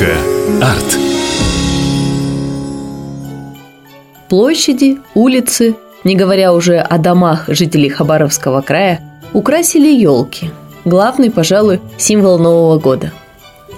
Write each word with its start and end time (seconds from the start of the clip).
Арт. 0.00 0.98
Площади, 4.30 4.98
улицы, 5.14 5.74
не 6.02 6.16
говоря 6.16 6.54
уже 6.54 6.78
о 6.78 6.96
домах 6.96 7.44
жителей 7.48 7.90
Хабаровского 7.90 8.62
края, 8.62 9.00
украсили 9.34 9.88
елки. 9.88 10.50
Главный, 10.86 11.30
пожалуй, 11.30 11.80
символ 11.98 12.38
Нового 12.38 12.78
года. 12.78 13.12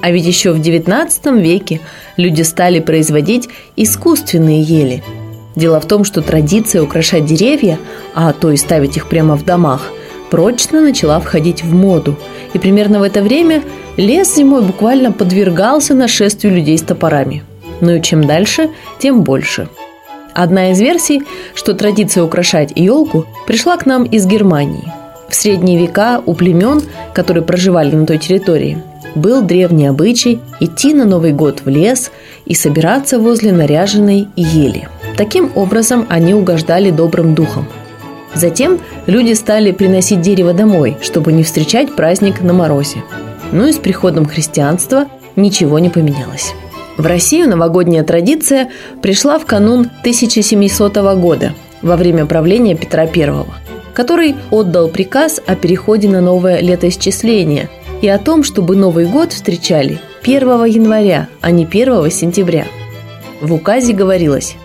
А 0.02 0.12
ведь 0.12 0.24
еще 0.24 0.52
в 0.52 0.60
XIX 0.60 1.40
веке 1.40 1.80
люди 2.16 2.42
стали 2.42 2.78
производить 2.78 3.48
искусственные 3.74 4.62
ели. 4.62 5.02
Дело 5.56 5.80
в 5.80 5.88
том, 5.88 6.04
что 6.04 6.22
традиция 6.22 6.82
украшать 6.82 7.26
деревья, 7.26 7.76
а 8.14 8.32
то 8.32 8.52
и 8.52 8.56
ставить 8.56 8.96
их 8.96 9.08
прямо 9.08 9.36
в 9.36 9.44
домах, 9.44 9.90
прочно 10.30 10.80
начала 10.80 11.20
входить 11.20 11.62
в 11.62 11.74
моду. 11.74 12.16
И 12.52 12.58
примерно 12.58 13.00
в 13.00 13.02
это 13.02 13.22
время 13.22 13.62
лес 13.96 14.34
зимой 14.36 14.62
буквально 14.62 15.12
подвергался 15.12 15.94
нашествию 15.94 16.54
людей 16.54 16.78
с 16.78 16.82
топорами. 16.82 17.42
Ну 17.80 17.96
и 17.96 18.02
чем 18.02 18.24
дальше, 18.24 18.70
тем 18.98 19.22
больше– 19.22 19.68
Одна 20.34 20.72
из 20.72 20.80
версий, 20.80 21.22
что 21.54 21.74
традиция 21.74 22.24
украшать 22.24 22.72
елку 22.74 23.24
пришла 23.46 23.76
к 23.76 23.86
нам 23.86 24.02
из 24.02 24.26
Германии. 24.26 24.92
В 25.28 25.34
средние 25.34 25.78
века 25.78 26.20
у 26.26 26.34
племен, 26.34 26.82
которые 27.14 27.44
проживали 27.44 27.94
на 27.94 28.04
той 28.04 28.18
территории, 28.18 28.82
был 29.14 29.42
древний 29.42 29.86
обычай 29.86 30.40
идти 30.58 30.92
на 30.92 31.04
Новый 31.04 31.32
год 31.32 31.60
в 31.64 31.68
лес 31.68 32.10
и 32.46 32.54
собираться 32.54 33.20
возле 33.20 33.52
наряженной 33.52 34.26
ели. 34.34 34.88
Таким 35.16 35.52
образом 35.54 36.04
они 36.08 36.34
угождали 36.34 36.90
добрым 36.90 37.36
духом. 37.36 37.66
Затем 38.34 38.80
люди 39.06 39.32
стали 39.32 39.72
приносить 39.72 40.20
дерево 40.20 40.52
домой, 40.52 40.96
чтобы 41.00 41.32
не 41.32 41.42
встречать 41.42 41.94
праздник 41.94 42.40
на 42.40 42.52
морозе. 42.52 43.02
Но 43.52 43.66
и 43.66 43.72
с 43.72 43.76
приходом 43.76 44.26
христианства 44.26 45.06
ничего 45.36 45.78
не 45.78 45.90
поменялось. 45.90 46.54
В 46.96 47.06
Россию 47.06 47.48
новогодняя 47.48 48.04
традиция 48.04 48.70
пришла 49.02 49.38
в 49.38 49.46
канун 49.46 49.90
1700 50.00 50.96
года, 51.18 51.52
во 51.82 51.96
время 51.96 52.24
правления 52.26 52.76
Петра 52.76 53.02
I, 53.02 53.44
который 53.94 54.36
отдал 54.50 54.88
приказ 54.88 55.40
о 55.44 55.54
переходе 55.54 56.08
на 56.08 56.20
новое 56.20 56.60
летоисчисление 56.60 57.68
и 58.00 58.08
о 58.08 58.18
том, 58.18 58.42
чтобы 58.42 58.76
Новый 58.76 59.06
год 59.06 59.32
встречали 59.32 60.00
1 60.22 60.64
января, 60.64 61.28
а 61.40 61.50
не 61.50 61.64
1 61.64 62.10
сентября. 62.10 62.66
В 63.40 63.52
указе 63.52 63.92
говорилось 63.92 64.56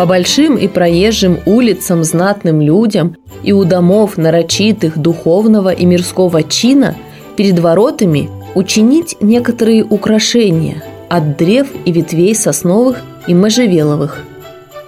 «По 0.00 0.06
большим 0.06 0.56
и 0.56 0.66
проезжим 0.66 1.40
улицам 1.44 2.04
знатным 2.04 2.62
людям 2.62 3.16
и 3.42 3.52
у 3.52 3.64
домов 3.64 4.16
нарочитых 4.16 4.96
духовного 4.96 5.74
и 5.74 5.84
мирского 5.84 6.42
чина 6.42 6.96
перед 7.36 7.58
воротами 7.58 8.30
учинить 8.54 9.18
некоторые 9.20 9.84
украшения– 9.84 10.82
от 11.10 11.36
древ 11.36 11.66
и 11.84 11.92
ветвей 11.92 12.34
сосновых 12.34 13.02
и 13.26 13.34
можжевеловых. 13.34 14.24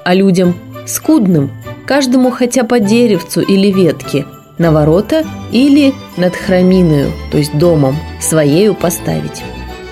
А 0.02 0.14
людям 0.14 0.54
скудным, 0.86 1.50
каждому 1.84 2.30
хотя 2.30 2.64
по 2.64 2.80
деревцу 2.80 3.42
или 3.42 3.70
ветке, 3.70 4.24
на 4.56 4.72
ворота 4.72 5.24
или 5.50 5.92
над 6.16 6.34
храминою, 6.34 7.12
то 7.30 7.36
есть 7.36 7.58
домом, 7.58 7.96
своею 8.18 8.74
поставить. 8.74 9.42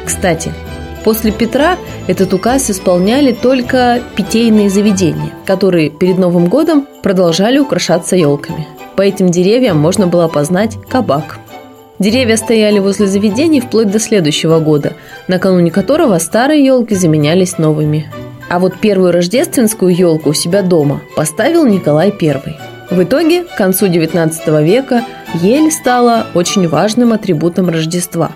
Кстати, 0.07 0.51
после 1.05 1.33
Петра 1.33 1.77
этот 2.07 2.33
указ 2.33 2.71
исполняли 2.71 3.33
только 3.33 4.01
питейные 4.17 4.71
заведения, 4.71 5.33
которые 5.47 5.91
перед 5.91 6.19
Новым 6.19 6.47
годом 6.47 6.87
продолжали 7.03 7.59
украшаться 7.59 8.17
елками. 8.17 8.67
По 8.97 9.03
этим 9.03 9.31
деревьям 9.31 9.79
можно 9.79 10.07
было 10.07 10.29
познать 10.29 10.77
кабак– 10.89 11.39
Деревья 12.01 12.37
стояли 12.37 12.79
возле 12.79 13.07
заведений 13.07 13.61
вплоть 13.61 13.91
до 13.91 13.99
следующего 13.99 14.59
года, 14.59 14.95
накануне 15.29 15.71
которого 15.71 16.17
старые 16.19 16.65
елки 16.65 16.95
заменялись 16.95 17.59
новыми. 17.59 18.11
А 18.49 18.59
вот 18.59 18.79
первую 18.81 19.13
рождественскую 19.13 19.95
елку 19.95 20.31
у 20.31 20.33
себя 20.33 20.63
дома 20.63 21.03
поставил 21.15 21.67
Николай 21.67 22.11
I. 22.11 22.57
В 22.91 23.03
итоге, 23.03 23.45
к 23.45 23.55
концу 23.55 23.87
XIX 23.87 24.65
века 24.65 25.05
ель 25.35 25.71
стала 25.71 26.27
очень 26.33 26.67
важным 26.69 27.13
атрибутом 27.13 27.69
Рождества. 27.69 28.31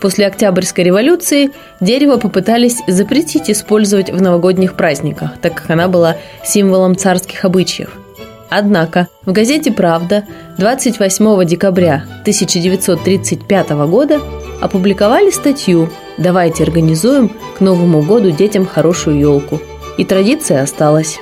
После 0.00 0.26
Октябрьской 0.26 0.84
революции 0.84 1.50
дерево 1.80 2.18
попытались 2.18 2.82
запретить 2.86 3.50
использовать 3.50 4.10
в 4.10 4.20
новогодних 4.20 4.74
праздниках, 4.74 5.32
так 5.40 5.54
как 5.54 5.70
она 5.70 5.88
была 5.88 6.16
символом 6.44 6.96
царских 6.96 7.44
обычаев– 7.44 7.90
Однако 8.48 9.08
в 9.24 9.32
газете 9.32 9.72
«Правда» 9.72 10.24
28 10.58 11.44
декабря 11.44 12.04
1935 12.20 13.70
года 13.70 14.20
опубликовали 14.60 15.30
статью 15.30 15.90
«Давайте 16.16 16.62
организуем 16.62 17.30
к 17.56 17.60
Новому 17.60 18.02
году 18.02 18.30
детям 18.30 18.64
хорошую 18.66 19.18
елку». 19.18 19.60
И 19.98 20.04
традиция 20.04 20.62
осталась. 20.62 21.18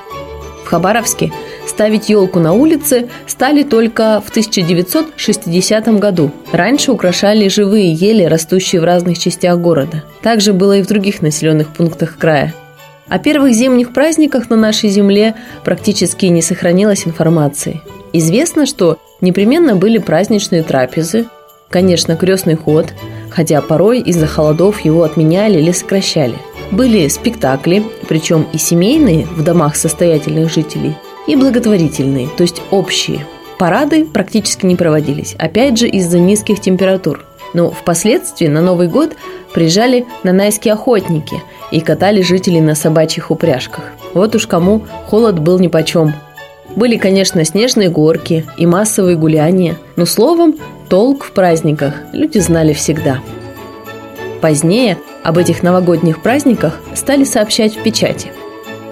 В 0.64 0.68
Хабаровске 0.68 1.32
ставить 1.66 2.08
елку 2.08 2.41
на 2.41 2.52
улице 2.52 3.08
стали 3.26 3.62
только 3.62 4.22
в 4.25 4.30
1960 4.30 5.88
году. 5.98 6.30
Раньше 6.52 6.92
украшали 6.92 7.48
живые 7.48 7.92
ели, 7.92 8.25
растущие 8.25 8.80
в 8.80 8.84
разных 8.84 9.19
частях 9.19 9.58
города. 9.58 10.04
Также 10.22 10.52
было 10.52 10.78
и 10.78 10.82
в 10.82 10.86
других 10.86 11.22
населенных 11.22 11.69
пунктах 11.69 12.16
края– 12.19 12.54
о 13.08 13.19
первых 13.19 13.52
зимних 13.52 13.92
праздниках 13.92 14.48
на 14.48 14.56
нашей 14.56 14.88
земле 14.88 15.34
практически 15.62 16.26
не 16.26 16.41
сохранилось 16.41 17.06
информации. 17.06 17.82
Известно, 18.12 18.64
что 18.64 18.98
непременно 19.20 19.76
были 19.76 19.98
праздничные 19.98 20.62
трапезы, 20.62 21.26
конечно, 21.69 22.16
крестный 22.16 22.54
ход, 22.54 22.94
хотя 23.31 23.60
порой 23.60 24.00
из-за 24.00 24.26
холодов 24.26 24.81
его 24.81 25.02
отменяли 25.02 25.58
или 25.58 25.72
сокращали. 25.72 26.34
Были 26.70 27.08
спектакли, 27.08 27.84
причем 28.08 28.46
и 28.52 28.58
семейные 28.58 29.26
в 29.26 29.44
домах 29.44 29.76
состоятельных 29.76 30.50
жителей, 30.50 30.96
и 31.26 31.36
благотворительные, 31.36 32.28
то 32.36 32.42
есть 32.42 32.62
общие. 32.70 33.26
Парады 33.58 34.04
практически 34.04 34.66
не 34.66 34.76
проводились, 34.76 35.36
опять 35.38 35.78
же 35.78 35.88
из-за 35.88 36.18
низких 36.18 36.60
температур– 36.60 37.24
но 37.54 37.70
впоследствии 37.70 38.48
на 38.48 38.60
Новый 38.60 38.88
год 38.88 39.16
приезжали 39.54 40.04
нанайские 40.24 40.74
охотники 40.74 41.40
и 41.70 41.80
катали 41.80 42.20
жителей 42.20 42.60
на 42.60 42.74
собачьих 42.74 43.30
упряжках. 43.30 43.84
Вот 44.12 44.34
уж 44.34 44.46
кому 44.46 44.82
холод 45.06 45.38
был 45.38 45.58
нипочем. 45.58 46.12
Были, 46.76 46.96
конечно, 46.96 47.44
снежные 47.44 47.88
горки 47.88 48.44
и 48.58 48.66
массовые 48.66 49.16
гуляния, 49.16 49.78
но 49.96 50.04
словом, 50.04 50.56
толк 50.88 51.24
в 51.24 51.32
праздниках 51.32 51.94
люди 52.12 52.38
знали 52.38 52.72
всегда. 52.72 53.20
Позднее 54.40 54.98
об 55.22 55.38
этих 55.38 55.62
новогодних 55.62 56.20
праздниках 56.20 56.80
стали 56.94 57.24
сообщать 57.24 57.76
в 57.76 57.82
печати– 57.82 58.30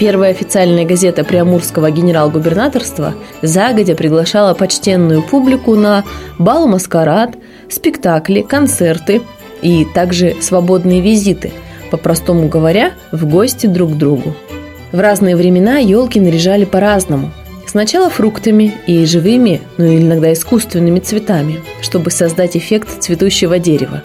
Первая 0.02 0.32
официальная 0.32 0.84
газета 0.84 1.22
Приамурского 1.22 1.88
генерал-губернаторства 1.92 3.14
загодя 3.40 3.94
приглашала 3.94 4.52
почтенную 4.52 5.22
публику 5.22 5.76
на 5.76 6.02
бал-маскарад, 6.40 7.36
спектакли, 7.70 8.42
концерты 8.42 9.22
и 9.62 9.84
также 9.84 10.34
свободные 10.40 11.00
визиты, 11.00 11.52
по-простому 11.92 12.48
говоря, 12.48 12.94
в 13.12 13.30
гости 13.30 13.68
друг 13.68 13.92
к 13.92 13.96
другу. 13.96 14.34
В 14.90 14.98
разные 14.98 15.36
времена 15.36 15.78
елки 15.78 16.18
наряжали 16.18 16.64
по-разному. 16.64 17.30
Сначала 17.68 18.10
фруктами 18.10 18.74
и 18.88 19.06
живыми, 19.06 19.60
ну 19.78 19.84
или 19.84 20.02
иногда 20.02 20.32
искусственными 20.32 20.98
цветами, 20.98 21.60
чтобы 21.80 22.10
создать 22.10 22.56
эффект 22.56 22.88
цветущего 22.98 23.60
дерева. 23.60 24.02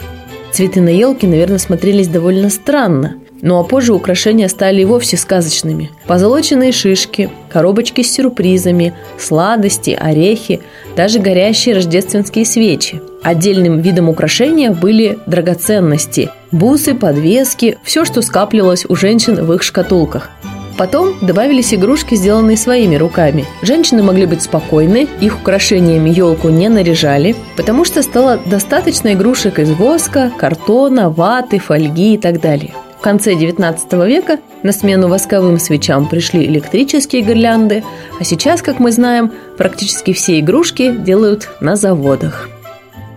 Цветы 0.51 0.79
на 0.79 0.89
елке, 0.89 1.25
наверное, 1.25 1.57
смотрелись 1.57 2.07
довольно 2.07 2.51
странно– 2.51 3.15
ну 3.41 3.59
а 3.59 3.63
позже 3.63 3.93
украшения 3.93 4.47
стали 4.47 4.81
и 4.81 4.85
вовсе 4.85 5.17
сказочными. 5.17 5.91
Позолоченные 6.07 6.71
шишки, 6.71 7.29
коробочки 7.49 8.01
с 8.01 8.13
сюрпризами, 8.13 8.93
сладости, 9.19 9.97
орехи, 9.99 10.61
даже 10.95 11.19
горящие 11.19 11.75
рождественские 11.75 12.45
свечи. 12.45 13.01
Отдельным 13.23 13.81
видом 13.81 14.09
украшения 14.09 14.71
были 14.71 15.19
драгоценности, 15.25 16.29
бусы, 16.51 16.93
подвески, 16.93 17.77
все, 17.83 18.05
что 18.05 18.21
скапливалось 18.21 18.85
у 18.87 18.95
женщин 18.95 19.35
в 19.35 19.53
их 19.53 19.63
шкатулках. 19.63 20.29
Потом 20.77 21.15
добавились 21.21 21.73
игрушки, 21.73 22.13
сделанные 22.13 22.55
своими 22.55 22.95
руками. 22.95 23.45
Женщины 23.63 24.03
могли 24.03 24.27
быть 24.27 24.43
спокойны, 24.43 25.07
их 25.19 25.39
украшениями 25.39 26.11
елку 26.11 26.49
не 26.49 26.69
наряжали, 26.69 27.35
потому 27.55 27.83
что 27.83 28.03
стало 28.03 28.39
достаточно 28.45 29.13
игрушек 29.13 29.57
из 29.57 29.71
воска, 29.71 30.31
картона, 30.37 31.09
ваты, 31.09 31.57
фольги 31.57 32.13
и 32.13 32.17
так 32.17 32.39
далее. 32.39 32.75
Конце 33.07 33.35
XIX 33.35 34.05
века 34.05 34.37
на 34.63 34.73
смену 34.73 35.07
восковым 35.07 35.59
свечам 35.59 36.09
пришли 36.09 36.45
электрические 36.45 37.21
гирлянды, 37.21 37.85
а 38.19 38.25
сейчас, 38.25 38.61
как 38.61 38.79
мы 38.79 38.91
знаем, 38.91 39.31
практически 39.57 40.11
все 40.11 40.41
игрушки 40.41 40.91
делают 40.91 41.47
на 41.61 41.77
заводах. 41.77 42.49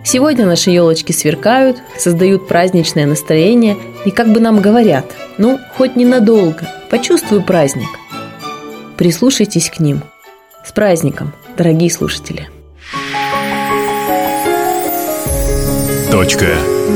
Сегодня 0.05 0.45
наши 0.45 0.69
елочки 0.69 1.11
сверкают, 1.11 1.75
создают 1.97 2.47
праздничное 2.47 3.05
настроение 3.05 3.75
и 4.05 4.11
как 4.11 4.31
бы 4.31 4.39
нам 4.39 4.61
говорят, 4.61 5.03
ну, 5.37 5.59
хоть 5.75 5.97
ненадолго, 5.97 6.65
почувствуй 6.89 7.41
праздник. 7.41 7.89
Прислушайтесь 8.95 9.69
к 9.69 9.81
ним. 9.81 10.03
С 10.65 10.71
праздником, 10.71 11.33
дорогие 11.57 11.91
слушатели! 11.91 12.47
Точка. 16.09 16.47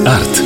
Арт. 0.05 0.45